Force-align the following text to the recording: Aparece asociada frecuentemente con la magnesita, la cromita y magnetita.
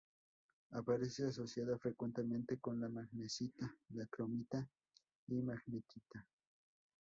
Aparece 0.71 1.25
asociada 1.27 1.77
frecuentemente 1.77 2.57
con 2.57 2.79
la 2.79 2.89
magnesita, 2.89 3.71
la 3.91 4.07
cromita 4.07 4.67
y 5.27 5.35
magnetita. 5.43 6.25